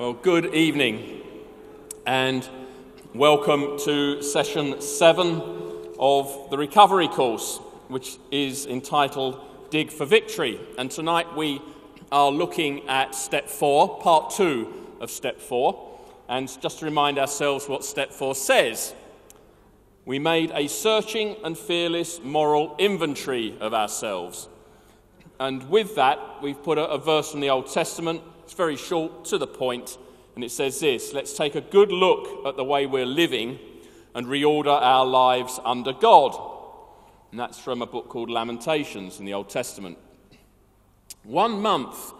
[0.00, 1.20] Well, good evening
[2.06, 2.48] and
[3.14, 5.42] welcome to session seven
[5.98, 10.58] of the recovery course, which is entitled Dig for Victory.
[10.78, 11.60] And tonight we
[12.10, 16.00] are looking at step four, part two of step four.
[16.30, 18.94] And just to remind ourselves what step four says,
[20.06, 24.48] we made a searching and fearless moral inventory of ourselves.
[25.38, 29.26] And with that, we've put a, a verse from the Old Testament it's very short,
[29.26, 29.96] to the point,
[30.34, 33.60] and it says this Let's take a good look at the way we're living
[34.12, 36.34] and reorder our lives under God.
[37.30, 39.98] And that's from a book called Lamentations in the Old Testament.
[41.22, 42.12] One month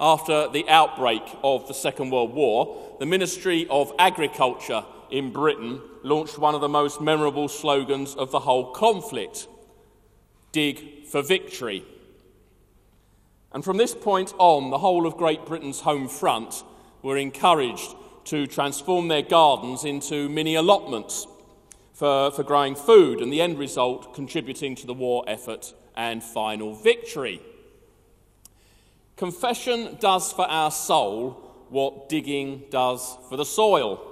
[0.00, 6.38] after the outbreak of the Second World War, the Ministry of Agriculture in Britain launched
[6.38, 9.46] one of the most memorable slogans of the whole conflict
[10.50, 11.84] Dig for Victory.
[13.52, 16.62] And from this point on, the whole of Great Britain's home front
[17.02, 21.26] were encouraged to transform their gardens into mini allotments
[21.94, 26.74] for, for growing food, and the end result contributing to the war effort and final
[26.74, 27.40] victory.
[29.16, 34.04] Confession does for our soul what digging does for the soil.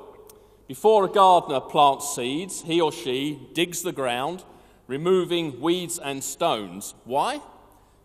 [0.66, 4.42] Before a gardener plants seeds, he or she digs the ground,
[4.88, 6.94] removing weeds and stones.
[7.04, 7.40] Why?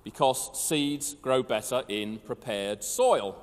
[0.04, 3.36] Because seeds grow better in prepared soil.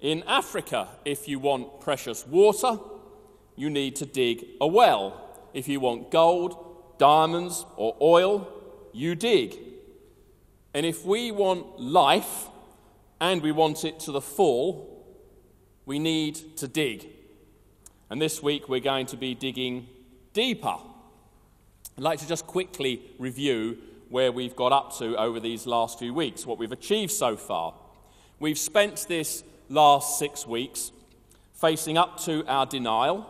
[0.00, 2.78] In Africa, if you want precious water,
[3.56, 5.20] you need to dig a well.
[5.52, 8.48] If you want gold, diamonds, or oil,
[8.92, 9.58] you dig.
[10.72, 12.46] And if we want life
[13.20, 15.04] and we want it to the full,
[15.84, 17.08] we need to dig.
[18.08, 19.86] And this week we're going to be digging
[20.32, 20.76] deeper.
[21.96, 23.78] I'd like to just quickly review
[24.10, 27.72] where we've got up to over these last few weeks, what we've achieved so far.
[28.40, 30.90] We've spent this last six weeks
[31.54, 33.26] facing up to our denial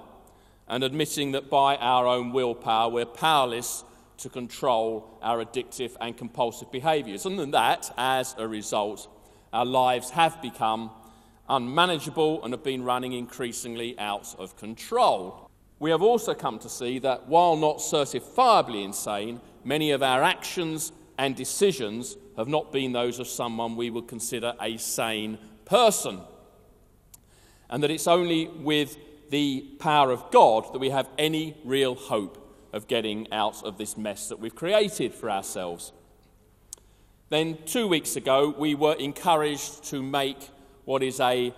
[0.67, 3.85] and admitting that by our own willpower we're powerless
[4.19, 7.27] to control our addictive and compulsive behaviours.
[7.27, 9.09] And that, as a result,
[9.53, 10.91] our lives have become
[11.49, 15.50] unmanageable and have been running increasingly out of control.
[15.81, 20.93] We have also come to see that while not certifiably insane, many of our actions
[21.19, 26.21] and decisions have not been those of someone we would consider a sane person.
[27.71, 28.99] And that it's only with
[29.31, 32.37] the power of God that we have any real hope
[32.75, 35.93] of getting out of this mess that we've created for ourselves.
[37.31, 40.51] Then, two weeks ago, we were encouraged to make
[40.85, 41.55] what is a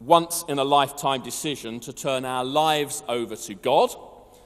[0.00, 3.94] once in a lifetime decision to turn our lives over to God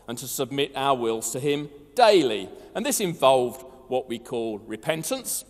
[0.09, 2.49] and to submit our wills to Him daily.
[2.75, 5.45] And this involved what we call repentance,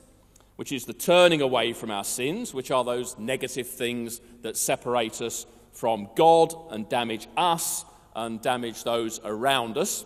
[0.56, 5.20] which is the turning away from our sins, which are those negative things that separate
[5.20, 7.84] us from God and damage us
[8.14, 10.04] and damage those around us.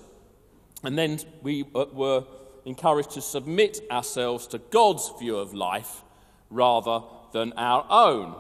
[0.83, 2.25] And then we uh, were
[2.65, 6.03] encouraged to submit ourselves to God's view of life
[6.51, 7.01] rather
[7.33, 8.35] than our own.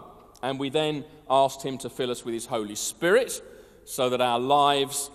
[0.44, 3.40] And we then asked Him to fill us with His Holy Spirit
[3.86, 5.10] so that our lives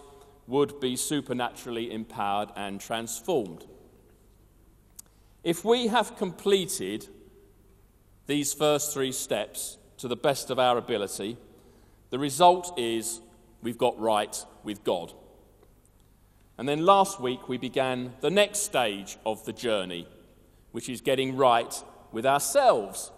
[0.47, 3.63] would be supernaturally empowered and transformed.
[5.43, 7.07] If we have completed
[8.25, 11.37] these first three steps to the best of our ability,
[12.09, 13.21] the result is
[13.61, 15.13] we've got right with God.
[16.57, 20.07] And then last week we began the next stage of the journey,
[20.71, 23.11] which is getting right with ourselves.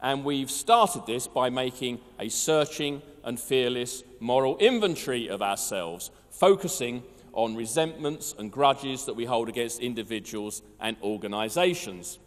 [0.00, 7.02] And we've started this by making a searching and fearless moral inventory of ourselves, focusing
[7.32, 12.18] on resentments and grudges that we hold against individuals and organizations.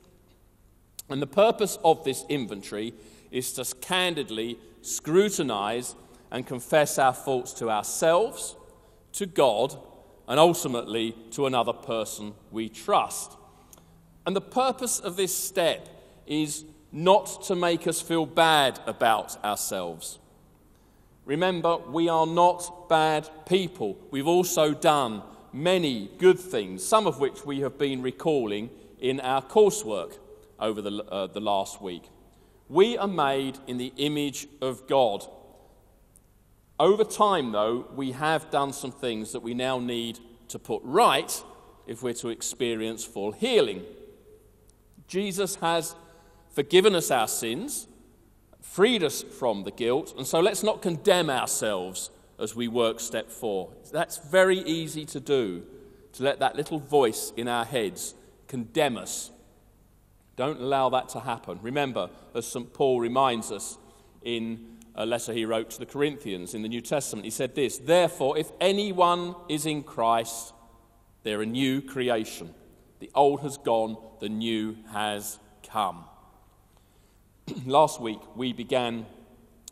[1.09, 2.93] And the purpose of this inventory
[3.31, 5.95] is to candidly scrutinize
[6.31, 8.55] and confess our faults to ourselves,
[9.13, 9.75] to God,
[10.27, 13.35] and ultimately to another person we trust.
[14.25, 15.89] And the purpose of this step
[16.27, 20.19] is not to make us feel bad about ourselves
[21.29, 23.99] Remember, we are not bad people.
[24.09, 25.21] We've also done
[25.53, 30.17] many good things, some of which we have been recalling in our coursework
[30.59, 32.09] over the, uh, the last week.
[32.67, 35.23] We are made in the image of God.
[36.79, 41.43] Over time, though, we have done some things that we now need to put right
[41.85, 43.83] if we're to experience full healing.
[45.07, 45.93] Jesus has
[46.53, 47.87] forgiven us our sins
[48.69, 53.31] freed us from the guilt, and so let's not condemn ourselves as we work step
[53.31, 53.71] four.
[53.91, 55.63] That's very easy to do,
[56.13, 58.13] to let that little voice in our heads
[58.47, 59.31] condemn us.
[60.35, 61.59] Don't allow that to happen.
[61.61, 62.71] Remember, as St.
[62.71, 63.77] Paul reminds us
[64.21, 67.25] in a letter he wrote to the Corinthians in the New Testament.
[67.25, 70.53] He said this Therefore, if anyone is in Christ,
[71.23, 72.53] they're a new creation.
[72.99, 76.05] The old has gone, the new has come.
[77.65, 79.05] Last week, we began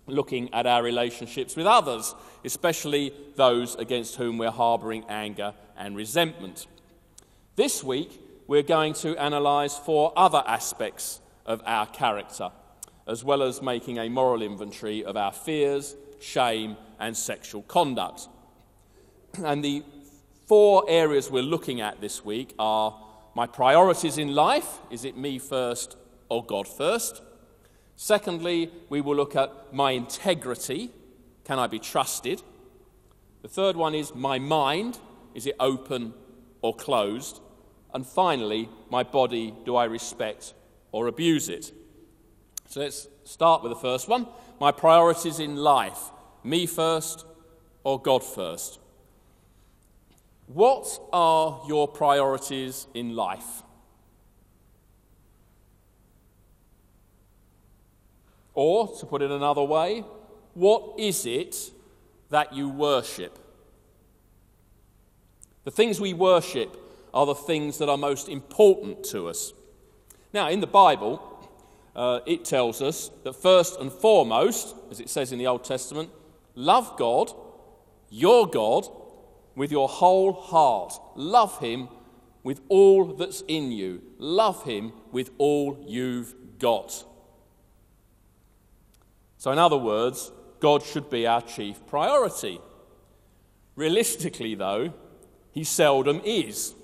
[0.05, 2.15] looking at our relationships with others,
[2.45, 6.67] especially those against whom we're harboring anger and resentment.
[7.55, 12.51] This week, we're going to analyze four other aspects of our character,
[13.05, 18.27] as well as making a moral inventory of our fears, shame, and sexual conduct.
[19.43, 19.83] And the
[20.47, 22.97] four areas we're looking at this week are
[23.35, 25.97] my priorities in life is it me first
[26.29, 27.21] or God first?
[27.97, 30.91] Secondly, we will look at my integrity.
[31.43, 32.43] Can I be trusted?
[33.41, 34.99] The third one is my mind.
[35.33, 36.13] Is it open
[36.61, 37.41] or closed?
[37.93, 39.53] And finally, my body.
[39.65, 40.53] Do I respect
[40.91, 41.73] or abuse it?
[42.67, 44.27] So let's start with the first one.
[44.59, 46.11] My priorities in life.
[46.43, 47.25] Me first
[47.83, 48.79] or God first?
[50.45, 53.63] What are your priorities in life?
[58.57, 60.03] Or, to put it another way,
[60.55, 61.69] what is it
[62.31, 63.37] that you worship?
[65.63, 66.75] The things we worship
[67.13, 69.53] are the things that are most important to us.
[70.33, 71.21] Now, in the Bible,
[71.95, 76.09] uh, it tells us that first and foremost, as it says in the Old Testament,
[76.55, 77.31] love God,
[78.09, 78.87] your God,
[79.55, 80.99] with your whole heart.
[81.15, 81.89] Love Him
[82.41, 84.01] with all that's in you.
[84.17, 87.03] Love Him with all you've got.
[89.47, 92.59] So, in other words, God should be our chief priority.
[93.77, 94.91] Realistically, though,
[95.51, 96.75] he seldom is.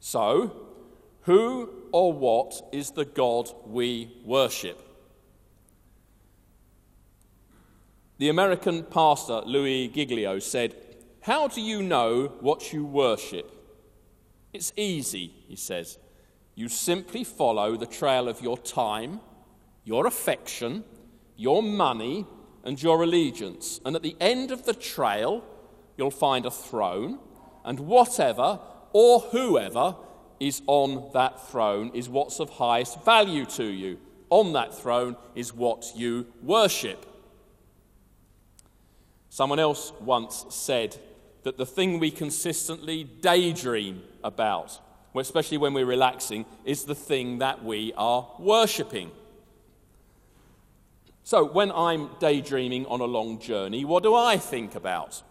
[0.00, 0.66] So,
[1.20, 4.82] who or what is the God we worship?
[8.18, 10.74] The American pastor Louis Giglio said,
[11.20, 13.48] How do you know what you worship?
[14.52, 15.98] It's easy, he says.
[16.56, 19.20] You simply follow the trail of your time,
[19.84, 20.82] your affection,
[21.40, 22.26] your money,
[22.64, 23.80] and your allegiance.
[23.84, 25.42] And at the end of the trail,
[25.96, 27.18] you'll find a throne,
[27.64, 28.60] and whatever
[28.92, 29.96] or whoever
[30.38, 33.98] is on that throne is what's of highest value to you.
[34.28, 37.06] On that throne is what you worship.
[39.28, 40.96] Someone else once said
[41.44, 44.78] that the thing we consistently daydream about,
[45.14, 49.10] especially when we're relaxing, is the thing that we are worshipping.
[51.30, 55.22] So, when I'm daydreaming on a long journey, what do I think about?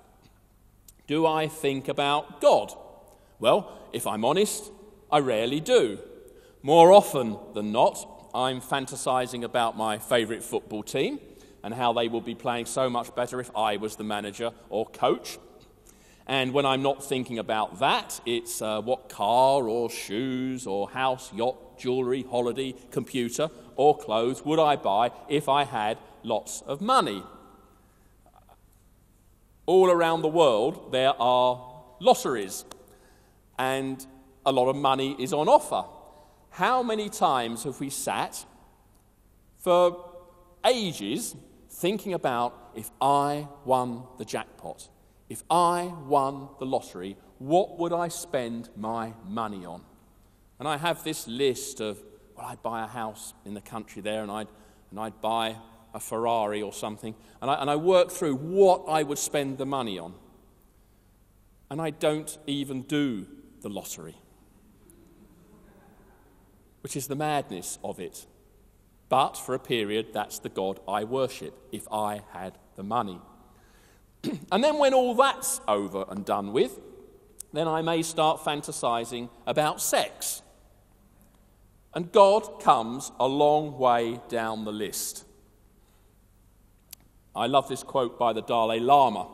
[1.08, 2.74] Do I think about God?
[3.38, 4.72] Well, if I'm honest,
[5.12, 6.00] I rarely do.
[6.64, 11.20] More often than not, I'm fantasizing about my favourite football team
[11.64, 14.86] and how they will be playing so much better if I was the manager or
[14.86, 15.38] coach.
[16.26, 21.34] And when I'm not thinking about that, it's uh, what car or shoes or house,
[21.34, 27.24] yacht, jewellery, holiday, computer, or clothes would I buy if I had lots of money?
[29.66, 31.52] All around the world, there are
[32.02, 32.66] lotteries,
[33.58, 34.06] and
[34.46, 35.86] a lot of money is on offer.
[36.50, 38.46] How many times have we sat
[39.60, 40.12] for
[40.66, 41.38] ages
[41.70, 44.90] thinking about if I won the jackpot,
[45.30, 49.84] if I won the lottery, what would I spend my money on?
[50.60, 52.04] And I have this list of
[52.40, 54.48] well, I'd buy a house in the country there and I'd,
[54.92, 55.58] and I'd buy
[55.94, 57.16] a Ferrari or something.
[57.42, 60.14] And I, and I work through what I would spend the money on.
[61.70, 63.28] And I don't even do
[63.62, 64.16] the lottery,
[66.82, 68.26] which is the madness of it.
[69.10, 73.20] But for a period, that's the God I worship if I had the money.
[74.52, 76.80] and then when all that's over and done with,
[77.52, 80.42] then I may start fantasizing about sex.
[82.00, 85.26] And God comes a long way down the list.
[87.36, 89.28] I love this quote by the Dalai Lama,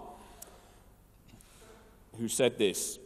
[2.17, 2.97] who said this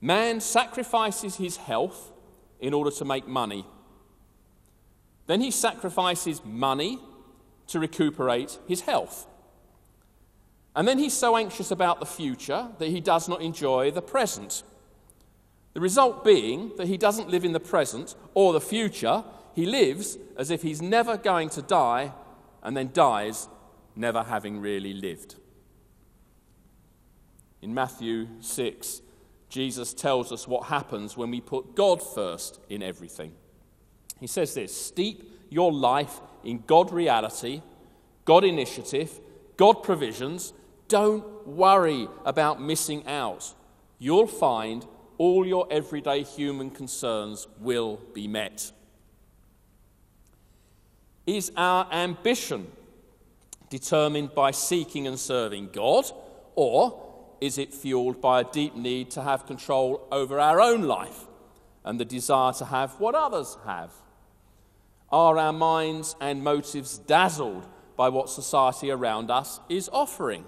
[0.00, 2.12] Man sacrifices his health
[2.58, 3.66] in order to make money.
[5.26, 6.98] Then he sacrifices money
[7.66, 9.26] to recuperate his health.
[10.74, 14.62] And then he's so anxious about the future that he does not enjoy the present.
[15.76, 19.22] The result being that he doesn't live in the present or the future,
[19.54, 22.14] he lives as if he's never going to die
[22.62, 23.46] and then dies
[23.94, 25.34] never having really lived.
[27.60, 29.02] In Matthew 6,
[29.50, 33.34] Jesus tells us what happens when we put God first in everything.
[34.18, 37.60] He says this Steep your life in God reality,
[38.24, 39.20] God initiative,
[39.58, 40.54] God provisions.
[40.88, 43.52] Don't worry about missing out.
[43.98, 44.86] You'll find
[45.18, 48.72] all your everyday human concerns will be met.
[51.26, 52.70] Is our ambition
[53.68, 56.04] determined by seeking and serving God,
[56.54, 57.02] or
[57.40, 61.26] is it fueled by a deep need to have control over our own life
[61.84, 63.92] and the desire to have what others have?
[65.10, 70.44] Are our minds and motives dazzled by what society around us is offering?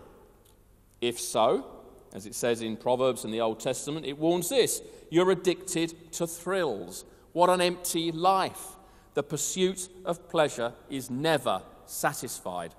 [1.01, 1.67] If so,
[2.15, 6.27] as it says in Proverbs in the Old Testament, it warns this you're addicted to
[6.27, 7.05] thrills.
[7.33, 8.77] What an empty life.
[9.15, 12.75] The pursuit of pleasure is never satisfied.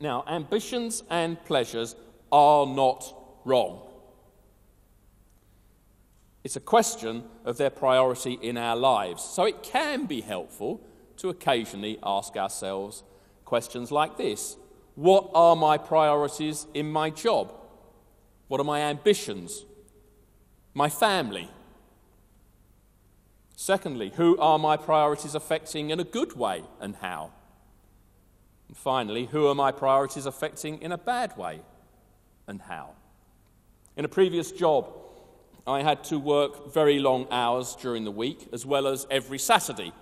[0.00, 1.94] Now, ambitions and pleasures
[2.30, 3.14] are not
[3.44, 3.82] wrong.
[6.44, 9.22] It's a question of their priority in our lives.
[9.22, 10.80] So it can be helpful
[11.18, 13.04] to occasionally ask ourselves
[13.44, 14.56] questions like this
[14.94, 17.52] What are my priorities in my job?
[18.52, 19.64] What are my ambitions?
[20.74, 21.48] My family?
[23.56, 27.30] Secondly, who are my priorities affecting in a good way and how?
[28.68, 31.60] And finally, who are my priorities affecting in a bad way
[32.46, 32.90] and how?
[33.96, 34.92] In a previous job,
[35.66, 39.92] I had to work very long hours during the week as well as every Saturday.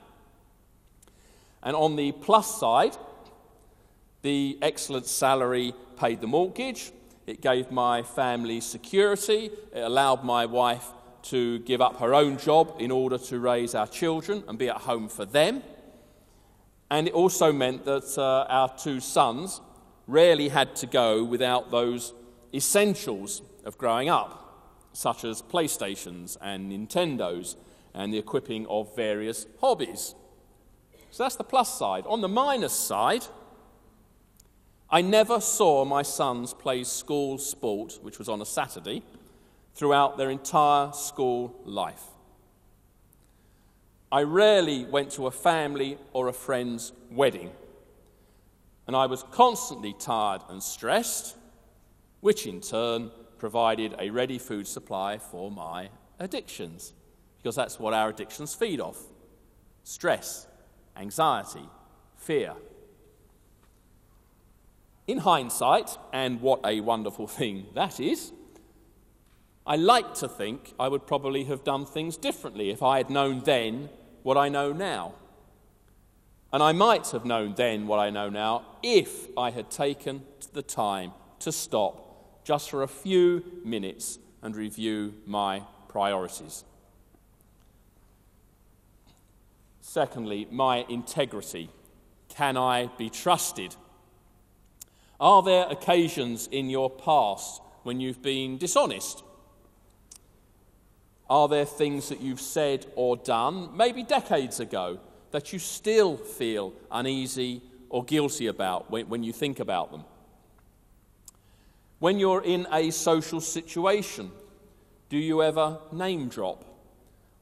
[1.63, 2.97] And on the plus side,
[4.23, 6.91] the excellent salary paid the mortgage,
[7.31, 10.89] it gave my family security, it allowed my wife
[11.23, 14.79] to give up her own job in order to raise our children and be at
[14.79, 15.63] home for them.
[16.91, 19.61] And it also meant that uh, our two sons
[20.07, 22.13] rarely had to go without those
[22.53, 27.55] essentials of growing up, such as PlayStations and Nintendos
[27.95, 30.15] and the equipping of various hobbies.
[31.13, 32.07] So that's the plus side.
[32.07, 33.25] On the minus side,
[34.93, 39.03] I never saw my sons play school sport, which was on a Saturday,
[39.75, 42.03] throughout their entire school life.
[44.11, 47.53] I rarely went to a family or a friend's wedding,
[48.89, 51.37] and I was constantly tired and stressed,
[52.21, 56.93] which in turn provided a ready food supply for my addictions,
[57.39, 58.99] because that's what our addictions feed off
[59.85, 60.47] stress,
[60.97, 61.69] anxiety,
[62.17, 62.55] fear.
[65.11, 68.31] In hindsight, and what a wonderful thing that is,
[69.67, 73.43] I like to think I would probably have done things differently if I had known
[73.43, 73.89] then
[74.23, 75.15] what I know now.
[76.53, 80.63] And I might have known then what I know now if I had taken the
[80.63, 86.63] time to stop just for a few minutes and review my priorities.
[89.81, 91.69] Secondly, my integrity.
[92.29, 93.75] Can I be trusted?
[95.21, 99.23] Are there occasions in your past when you've been dishonest?
[101.29, 104.99] Are there things that you've said or done, maybe decades ago,
[105.31, 107.61] that you still feel uneasy
[107.91, 110.05] or guilty about when, when you think about them?
[111.99, 114.33] When you're in a social situation,
[115.11, 116.65] do you ever name drop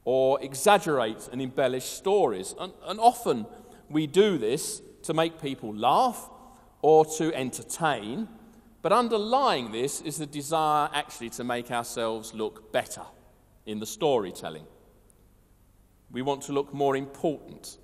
[0.04, 2.56] or exaggerate and embellish stories?
[2.58, 3.46] And, and often
[3.88, 6.28] we do this to make people laugh
[6.82, 8.28] or to entertain,
[8.82, 13.02] but underlying this is the desire actually to make ourselves look better
[13.66, 14.64] in the storytelling.
[16.10, 17.78] We want to look more important,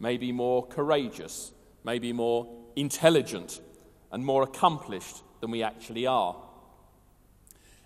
[0.00, 1.52] maybe more courageous,
[1.84, 3.60] maybe more intelligent,
[4.10, 6.36] and more accomplished than we actually are.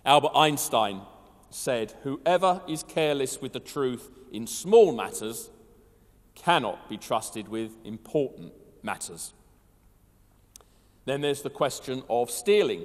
[0.05, 1.01] Albert Einstein
[1.49, 5.49] said, Whoever is careless with the truth in small matters
[6.35, 9.33] cannot be trusted with important matters.
[11.09, 12.83] Then there's the question of stealing.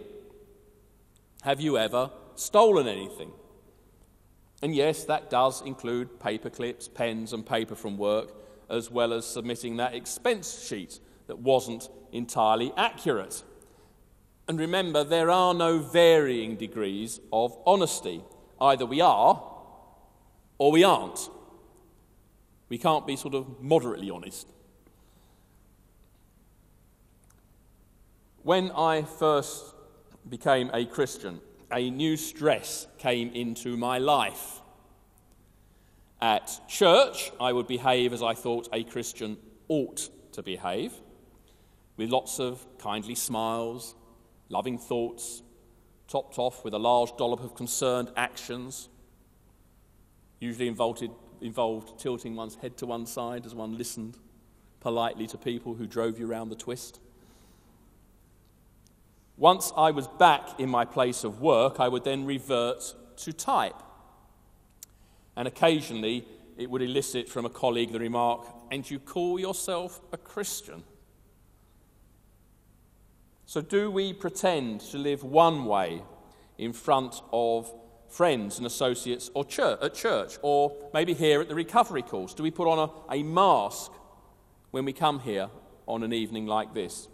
[1.43, 3.31] Have you ever stolen anything?
[4.62, 8.33] And yes, that does include paper clips, pens, and paper from work,
[8.71, 13.43] as well as submitting that expense sheet that wasn't entirely accurate.
[14.49, 18.25] And remember, there are no varying degrees of honesty.
[18.59, 19.43] Either we are
[20.57, 21.28] or we aren't.
[22.71, 24.49] We can't be sort of moderately honest.
[28.45, 29.75] When I first
[30.29, 31.41] became a Christian,
[31.73, 34.61] a new stress came into my life.
[36.21, 40.93] At church, I would behave as I thought a Christian ought to behave,
[41.97, 43.95] with lots of kindly smiles,
[44.51, 45.43] loving thoughts,
[46.07, 48.91] topped off with a large dollop of concerned actions,
[50.39, 51.03] usually involved,
[51.41, 54.19] involved tilting one's head to one side as one listened
[54.81, 57.01] politely to people who drove you round the twist.
[59.37, 63.83] Once I was back in my place of work, I would then revert to type.
[65.37, 66.26] And occasionally
[66.57, 70.85] it would elicit from a colleague the remark, And you call yourself a Christian?
[73.47, 76.03] So, do we pretend to live one way
[76.57, 77.73] in front of
[78.09, 82.33] friends and associates or church, at church, or maybe here at the recovery course?
[82.35, 83.93] Do we put on a, a mask
[84.71, 85.50] when we come here
[85.87, 87.09] on an evening like this?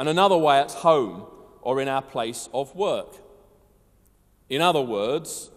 [0.00, 1.26] And another way at home
[1.60, 3.18] or in our place of work?
[4.48, 5.50] In other words,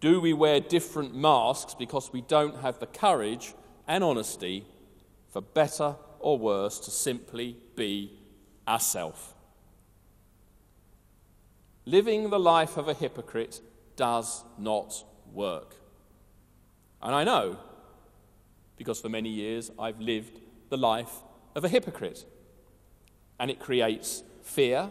[0.00, 3.54] do we wear different masks because we don't have the courage
[3.86, 4.66] and honesty,
[5.28, 8.10] for better or worse, to simply be
[8.66, 9.34] ourselves?
[11.84, 13.60] Living the life of a hypocrite
[13.94, 15.76] does not work.
[17.00, 17.56] And I know,
[18.76, 20.40] because for many years I've lived
[20.70, 21.22] the life
[21.54, 22.24] of a hypocrite.
[23.38, 24.90] And it creates fear,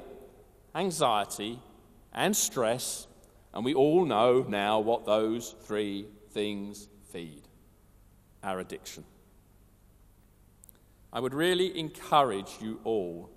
[0.73, 1.59] anxiety,
[2.13, 3.07] and stress.
[3.53, 7.43] And we all know now what those three things feed
[8.43, 9.03] our addiction.
[11.11, 13.29] I would really encourage you all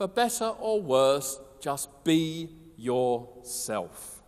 [0.00, 4.22] for better or worse, just be yourself.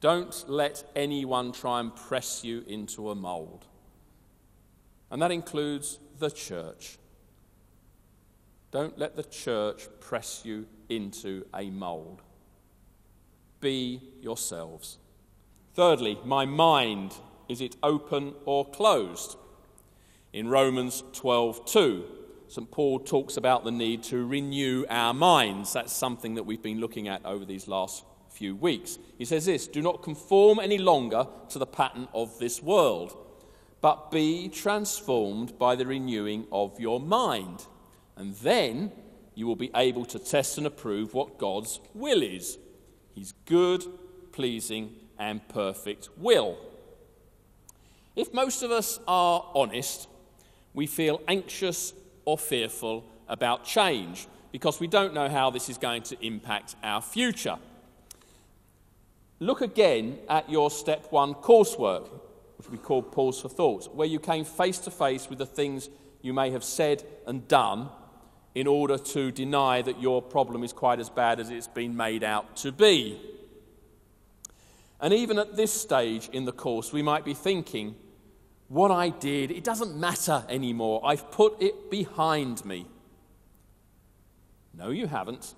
[0.00, 3.66] Don't let anyone try and press you into a mould.
[5.12, 6.98] And that includes the church.
[8.70, 12.22] Don't let the church press you into a mould.
[13.58, 14.98] Be yourselves.
[15.74, 17.14] Thirdly, my mind
[17.48, 19.36] is it open or closed?
[20.32, 22.04] In Romans 12:2,
[22.46, 22.70] St.
[22.70, 25.72] Paul talks about the need to renew our minds.
[25.72, 28.98] That's something that we've been looking at over these last few weeks.
[29.18, 33.16] He says this Do not conform any longer to the pattern of this world,
[33.80, 37.66] but be transformed by the renewing of your mind.
[38.16, 38.92] And then
[39.34, 42.58] you will be able to test and approve what God's will is
[43.14, 43.84] His good,
[44.32, 46.58] pleasing, and perfect will.
[48.16, 50.08] If most of us are honest,
[50.74, 51.92] we feel anxious
[52.24, 57.00] or fearful about change because we don't know how this is going to impact our
[57.00, 57.56] future.
[59.38, 62.08] Look again at your step one coursework,
[62.60, 65.88] which we call Pause for Thought, where you came face to face with the things
[66.20, 67.88] you may have said and done
[68.54, 72.22] in order to deny that your problem is quite as bad as it's been made
[72.22, 73.18] out to be.
[75.00, 77.94] And even at this stage in the course, we might be thinking,
[78.68, 81.00] what I did, it doesn't matter anymore.
[81.02, 82.86] I've put it behind me.
[84.74, 85.54] No, you haven't.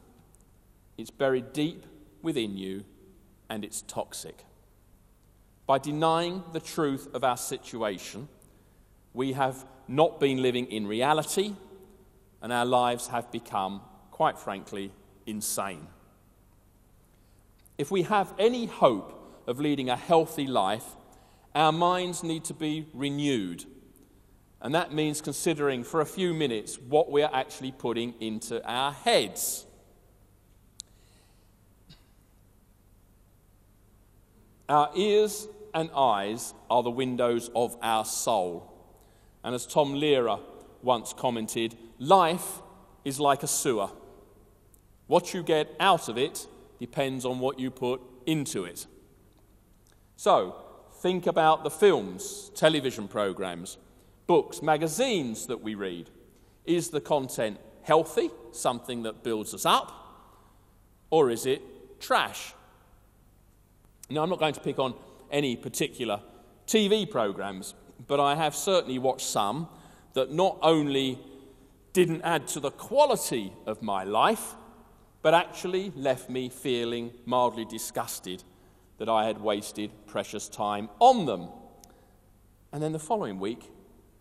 [0.96, 1.84] It's buried deep
[2.22, 2.84] within you
[3.50, 4.44] and it's toxic.
[5.66, 8.28] By denying the truth of our situation,
[9.14, 11.54] we have not been living in reality
[12.40, 14.90] and our lives have become, quite frankly,
[15.26, 15.86] insane.
[17.78, 20.84] If we have any hope of leading a healthy life,
[21.54, 23.64] our minds need to be renewed.
[24.60, 28.92] And that means considering for a few minutes what we are actually putting into our
[28.92, 29.66] heads.
[34.72, 38.72] Our ears and eyes are the windows of our soul.
[39.44, 40.40] And as Tom Lehrer
[40.80, 42.62] once commented, life
[43.04, 43.90] is like a sewer.
[45.08, 46.46] What you get out of it
[46.80, 48.86] depends on what you put into it.
[50.16, 50.56] So,
[51.02, 53.76] think about the films, television programs,
[54.26, 56.08] books, magazines that we read.
[56.64, 59.92] Is the content healthy, something that builds us up,
[61.10, 62.54] or is it trash?
[64.10, 64.94] Now, I'm not going to pick on
[65.30, 66.20] any particular
[66.66, 67.74] TV programs,
[68.06, 69.68] but I have certainly watched some
[70.14, 71.18] that not only
[71.92, 74.54] didn't add to the quality of my life,
[75.22, 78.42] but actually left me feeling mildly disgusted
[78.98, 81.48] that I had wasted precious time on them.
[82.72, 83.70] And then the following week,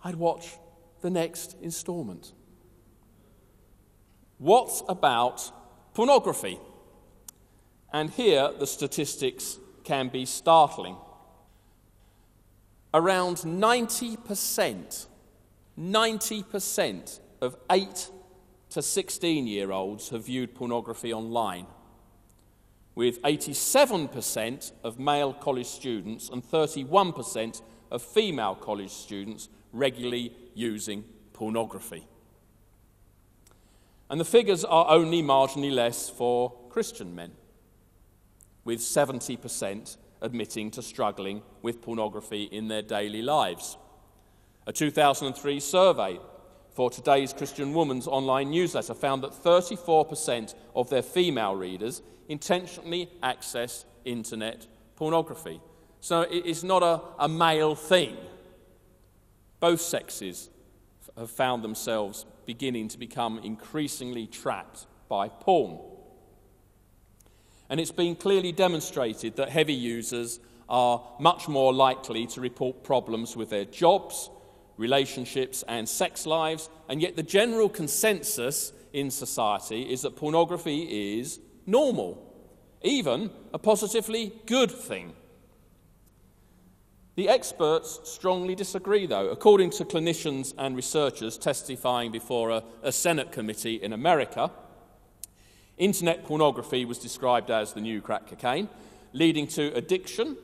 [0.04, 0.58] I'd watch
[1.02, 2.34] the next installment.
[4.38, 5.52] What about
[5.94, 6.60] pornography?
[7.94, 10.98] And here the statistics can be startling.
[12.94, 15.08] Around 90%,
[15.80, 18.10] 90% of 8
[18.70, 21.68] to 16 year olds have viewed pornography online
[22.96, 32.06] with 87% of male college students and 31% of female college students regularly using pornography.
[34.10, 37.32] And the figures are only marginally less for Christian men,
[38.64, 43.78] with 70% admitting to struggling with pornography in their daily lives.
[44.68, 46.20] A 2003 survey
[46.74, 53.86] for today's Christian Woman's online newsletter found that 34% of their female readers intentionally access
[54.06, 55.60] internet pornography.
[56.00, 58.16] So it's not a, a male thing.
[59.60, 60.50] Both sexes
[61.18, 65.80] have found themselves beginning to become increasingly trapped by porn.
[67.72, 73.38] And it's been clearly demonstrated that heavy users are much more likely to report problems
[73.38, 74.30] with their jobs,
[74.76, 81.40] relationships, and sex lives, and yet the general consensus in society is that pornography is
[81.66, 82.22] normal,
[82.82, 85.14] even a positively good thing.
[87.16, 89.30] The experts strongly disagree, though.
[89.30, 94.52] According to clinicians and researchers testifying before a, a, Senate committee in America,
[95.78, 98.70] internet pornography was described as the new crack cocaine,
[99.14, 100.38] leading to addiction,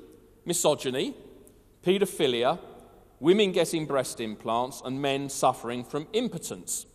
[0.46, 1.16] misogyny,
[1.86, 2.60] paedophilia,
[3.20, 6.86] women getting breast implants, and men suffering from impotence.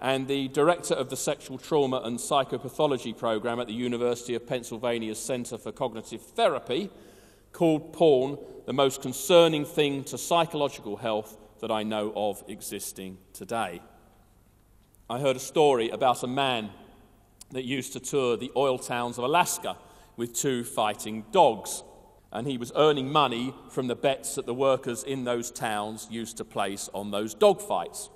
[0.00, 5.18] And the director of the Sexual Trauma and Psychopathology program at the University of Pennsylvania's
[5.18, 6.90] Center for Cognitive Therapy
[7.52, 13.80] called porn the most concerning thing to psychological health that I know of existing today.
[15.08, 16.70] I heard a story about a man
[17.54, 19.76] that used to tour the oil towns of Alaska
[20.16, 21.82] with two fighting dogs
[22.34, 26.36] and he was earning money from the bets that the workers in those towns used
[26.36, 28.10] to place on those dogfights.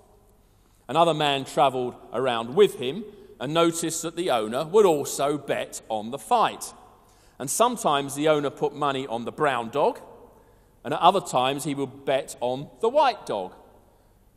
[0.88, 3.04] Another man travelled around with him
[3.38, 6.74] and noticed that the owner would also bet on the fight.
[7.38, 10.00] And sometimes the owner put money on the brown dog,
[10.82, 13.54] and at other times he would bet on the white dog.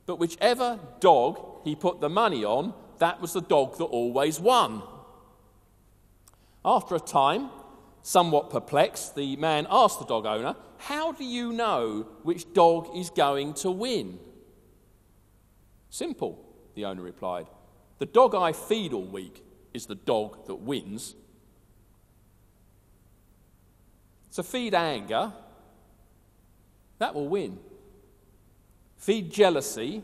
[0.05, 4.83] But whichever dog he put the money on, that was the dog that always won.
[6.63, 7.49] After a time,
[8.03, 13.09] Somewhat perplexed, the man asked the dog owner, How do you know which dog is
[13.09, 14.19] going to win?
[15.89, 16.43] Simple,
[16.73, 17.47] the owner replied.
[17.99, 19.43] The dog I feed all week
[19.73, 21.15] is the dog that wins.
[24.31, 25.31] So feed anger,
[26.97, 27.59] that will win.
[28.97, 30.01] Feed jealousy,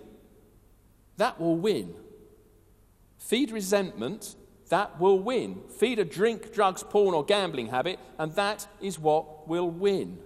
[1.16, 1.96] that will win.
[3.18, 4.36] Feed resentment,
[4.70, 5.62] that will win.
[5.78, 10.20] Feed a drink, drugs, porn, or gambling habit, and that is what will win.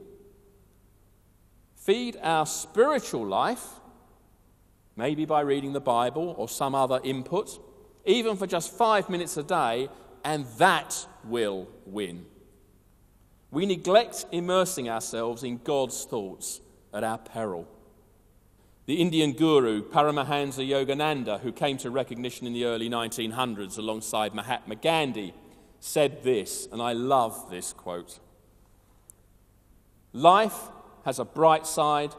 [1.75, 3.65] Feed our spiritual life,
[4.95, 7.59] maybe by reading the Bible or some other input,
[8.05, 9.89] even for just five minutes a day,
[10.23, 12.25] and that will win.
[13.51, 16.61] We neglect immersing ourselves in God's thoughts
[16.93, 17.67] at our peril.
[18.91, 24.75] The Indian guru Paramahansa Yogananda, who came to recognition in the early 1900s alongside Mahatma
[24.75, 25.33] Gandhi,
[25.79, 28.19] said this, and I love this quote
[30.11, 30.67] Life
[31.05, 32.13] has a bright side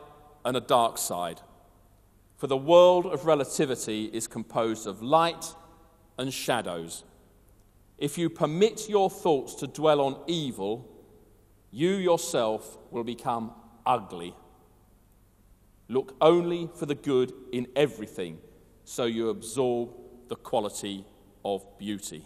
[0.46, 1.42] and a dark side,
[2.38, 5.54] for the world of relativity is composed of light
[6.16, 7.04] and shadows.
[7.98, 10.88] If you permit your thoughts to dwell on evil,
[11.70, 13.52] you yourself will become
[13.84, 14.34] ugly.
[15.92, 18.38] Look only for the good in everything,
[18.82, 19.90] so you absorb
[20.28, 21.04] the quality
[21.44, 22.24] of beauty.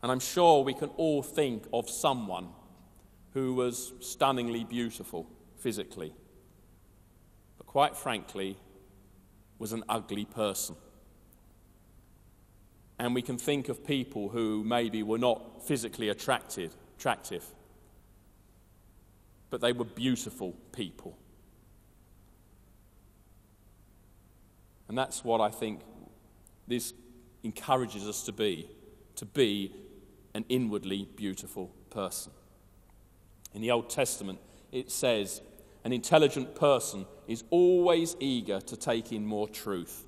[0.00, 2.50] And I'm sure we can all think of someone
[3.34, 6.14] who was stunningly beautiful physically,
[7.56, 8.58] but quite frankly,
[9.58, 10.76] was an ugly person.
[13.00, 17.44] And we can think of people who maybe were not physically attractive, attractive
[19.50, 21.16] but they were beautiful people.
[24.88, 25.80] And that's what I think
[26.66, 26.92] this
[27.42, 28.68] encourages us to be
[29.18, 29.74] to be
[30.32, 32.30] an inwardly beautiful person.
[33.52, 34.38] In the Old Testament,
[34.70, 35.40] it says,
[35.84, 40.04] An intelligent person is always eager to take in more truth.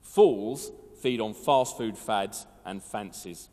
[0.00, 3.50] Fools feed on fast food fads and fancies.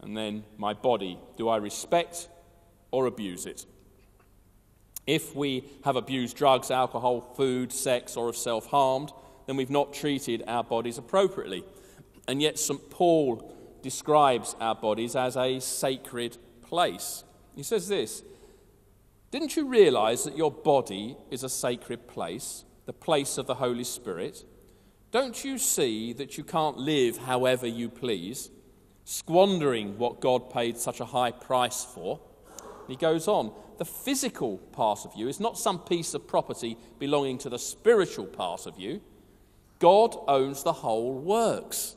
[0.00, 2.28] And then, my body, do I respect
[2.92, 3.66] or abuse it.
[5.06, 9.10] If we have abused drugs, alcohol, food, sex, or have self harmed,
[9.46, 11.64] then we've not treated our bodies appropriately.
[12.28, 12.90] And yet, St.
[12.90, 13.52] Paul
[13.82, 17.24] describes our bodies as a sacred place.
[17.56, 18.22] He says this
[19.32, 23.84] Didn't you realize that your body is a sacred place, the place of the Holy
[23.84, 24.44] Spirit?
[25.10, 28.50] Don't you see that you can't live however you please,
[29.04, 32.20] squandering what God paid such a high price for?
[32.88, 37.38] He goes on, the physical part of you is not some piece of property belonging
[37.38, 39.00] to the spiritual part of you.
[39.78, 41.96] God owns the whole works.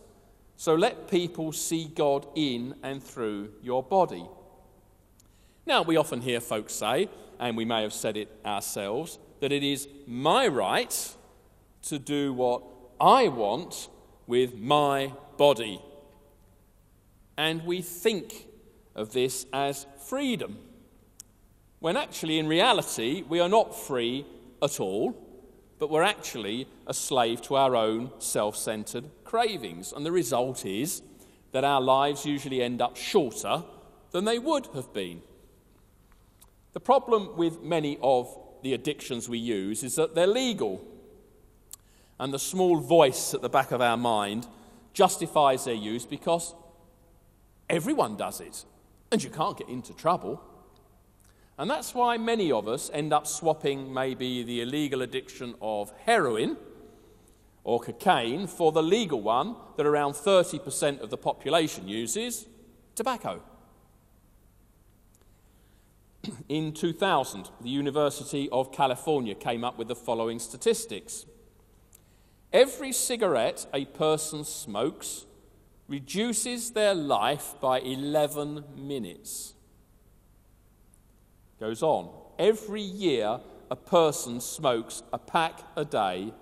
[0.58, 4.26] So let people see God in and through your body.
[5.66, 9.64] Now, we often hear folks say, and we may have said it ourselves, that it
[9.64, 11.16] is my right
[11.84, 12.64] to do what
[13.00, 13.90] I want
[14.28, 15.82] with my body.
[17.38, 18.48] And we think
[18.96, 20.58] of this as freedom,
[21.80, 24.26] when actually, in reality, we are not free
[24.62, 25.16] at all,
[25.78, 29.92] but we're actually a slave to our own self centered cravings.
[29.92, 31.02] And the result is
[31.52, 33.64] that our lives usually end up shorter
[34.12, 35.22] than they would have been.
[36.74, 40.84] The problem with many of the addictions we use is that they're legal.
[42.20, 44.48] And the small voice at the back of our mind
[44.94, 46.56] justifies their use because
[47.70, 48.64] everyone does it,
[49.12, 50.42] and you can't get into trouble.
[51.58, 56.58] And that's why many of us end up swapping maybe the illegal addiction of heroin
[57.64, 62.46] or cocaine for the legal one that around 30% of the population uses
[62.94, 63.42] tobacco.
[66.50, 71.26] In 2000, the University of California came up with the following statistics.
[72.54, 75.26] Every cigarette a person smokes
[75.88, 79.55] reduces their life by 11 minutes.
[81.60, 82.10] Goes on.
[82.38, 83.40] Every year
[83.72, 86.34] a person smokes a pack a day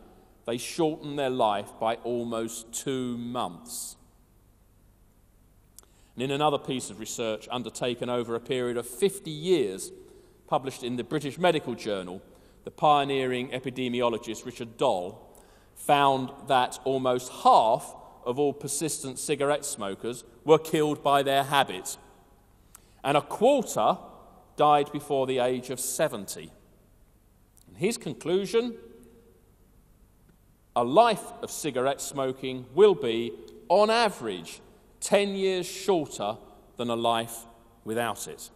[0.45, 3.95] they shorten their life by almost two months.
[6.15, 9.91] And in another piece of research undertaken over a period of 50 years,
[10.47, 12.21] published in the British Medical Journal,
[12.65, 15.19] the pioneering epidemiologist Richard Doll
[15.75, 17.95] found that almost half
[18.25, 21.97] of all persistent cigarette smokers were killed by their habit,
[23.03, 23.97] and a quarter
[24.55, 26.51] died before the age of 70.
[27.67, 28.75] And his conclusion
[30.75, 33.31] a life of cigarette smoking will be,
[33.69, 34.59] on average,
[35.01, 36.37] 10 years shorter
[36.77, 37.45] than a life
[37.83, 38.49] without it.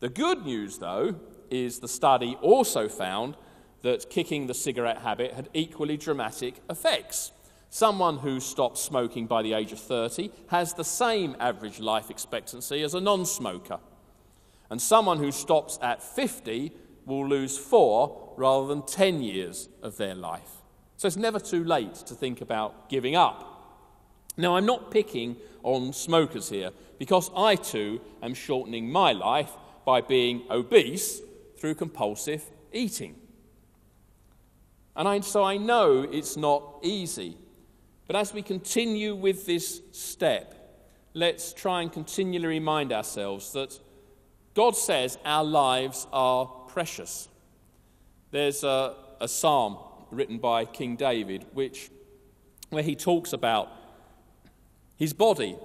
[0.00, 1.16] The good news, though,
[1.50, 3.36] is the study also found
[3.82, 7.32] that kicking the cigarette habit had equally dramatic effects.
[7.74, 12.82] Someone who stops smoking by the age of 30 has the same average life expectancy
[12.82, 13.78] as a non smoker.
[14.68, 16.72] And someone who stops at 50
[17.06, 20.50] will lose four rather than 10 years of their life.
[20.98, 23.48] So it's never too late to think about giving up.
[24.36, 29.52] Now, I'm not picking on smokers here because I too am shortening my life
[29.86, 31.22] by being obese
[31.56, 33.14] through compulsive eating.
[34.94, 37.38] And I, so I know it's not easy.
[38.12, 43.80] But as we continue with this step, let's try and continually remind ourselves that
[44.52, 47.30] God says our lives are precious.
[48.30, 49.78] There's a, a psalm
[50.10, 51.90] written by King David, which,
[52.68, 53.70] where he talks about
[54.96, 55.56] his body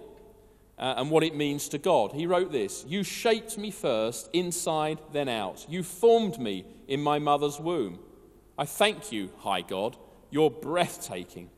[0.80, 2.14] uh, and what it means to God.
[2.14, 5.66] He wrote this You shaped me first, inside, then out.
[5.68, 8.00] You formed me in my mother's womb.
[8.58, 9.98] I thank you, high God.
[10.32, 11.50] You're breathtaking.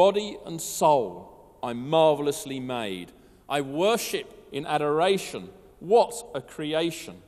[0.00, 3.12] Body and soul, I'm marvelously made.
[3.50, 5.50] I worship in adoration.
[5.78, 7.20] What a creation!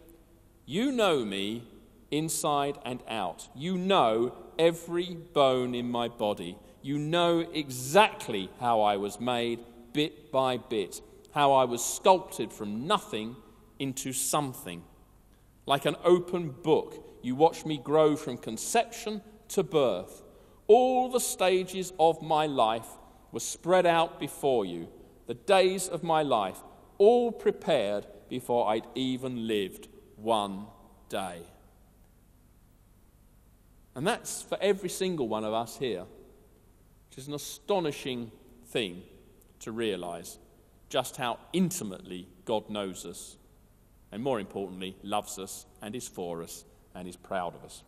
[0.64, 1.64] You know me
[2.10, 3.46] inside and out.
[3.54, 6.56] You know every bone in my body.
[6.80, 9.58] You know exactly how I was made
[9.92, 11.02] bit by bit,
[11.34, 13.36] how I was sculpted from nothing
[13.80, 14.82] into something.
[15.66, 20.22] Like an open book, you watch me grow from conception to birth.
[20.74, 22.88] All the stages of my life
[23.30, 24.88] were spread out before you,
[25.26, 26.56] the days of my life,
[26.96, 30.64] all prepared before I'd even lived one
[31.10, 31.42] day.
[33.94, 36.06] And that's for every single one of us here,
[37.10, 38.32] which is an astonishing
[38.68, 39.02] thing
[39.60, 40.38] to realize
[40.88, 43.36] just how intimately God knows us,
[44.10, 47.82] and more importantly, loves us and is for us and is proud of us.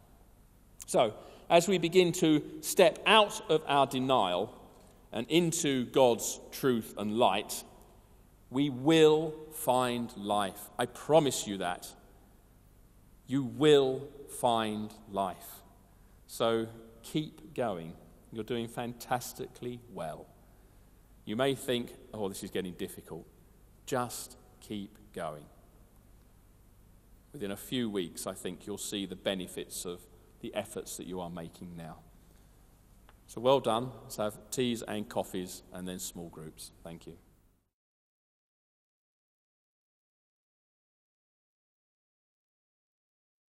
[0.87, 1.15] So,
[1.51, 4.55] as we begin to step out of our denial
[5.13, 7.65] and into God's truth and light,
[8.51, 10.59] we will find life.
[10.79, 11.89] I promise you that.
[13.27, 14.09] You will
[14.41, 15.63] find life.
[16.27, 16.67] So
[17.03, 17.93] keep going.
[18.33, 20.27] You're doing fantastically well.
[21.25, 23.27] You may think, oh, this is getting difficult.
[23.87, 25.45] Just keep going.
[27.33, 30.01] Within a few weeks, I think you'll see the benefits of
[30.45, 31.97] the efforts that you are making now.
[33.27, 33.91] So well done.
[34.03, 36.71] Let's have teas and coffees and then small groups.
[36.83, 37.15] Thank you.